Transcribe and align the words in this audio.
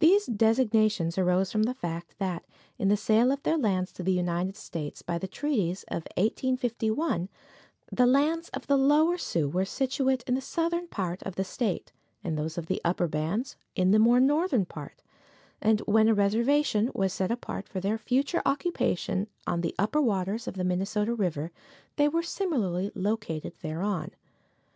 These 0.00 0.26
designations 0.26 1.16
arose 1.16 1.52
from 1.52 1.62
the 1.62 1.72
fact 1.72 2.18
that, 2.18 2.44
in 2.76 2.88
the 2.88 2.96
sale 2.96 3.30
of 3.30 3.40
their 3.44 3.56
lands 3.56 3.92
to 3.92 4.02
the 4.02 4.10
United 4.10 4.56
States 4.56 5.00
by 5.00 5.16
the 5.16 5.28
treaties 5.28 5.84
of 5.84 6.02
1851, 6.16 7.28
the 7.92 8.04
lands 8.04 8.48
of 8.48 8.66
the 8.66 8.76
Lower 8.76 9.16
Sioux 9.16 9.48
were 9.48 9.64
situate 9.64 10.24
in 10.26 10.34
the 10.34 10.40
southern 10.40 10.88
part 10.88 11.22
of 11.22 11.36
the 11.36 11.44
state, 11.44 11.92
and 12.24 12.36
those 12.36 12.58
of 12.58 12.66
the 12.66 12.80
upper 12.84 13.06
bands 13.06 13.54
in 13.76 13.92
the 13.92 14.00
more 14.00 14.18
northern 14.18 14.64
part, 14.64 15.00
and 15.62 15.82
when 15.82 16.08
a 16.08 16.14
reservation 16.14 16.90
was 16.92 17.12
set 17.12 17.30
apart 17.30 17.68
for 17.68 17.78
their 17.78 17.96
future 17.96 18.42
occupation 18.44 19.28
on 19.46 19.60
the 19.60 19.72
upper 19.78 20.02
waters 20.02 20.48
of 20.48 20.54
the 20.54 20.64
Minnesota 20.64 21.14
river 21.14 21.52
they 21.94 22.08
were 22.08 22.24
similarly 22.24 22.90
located 22.96 23.52
thereon. 23.62 24.10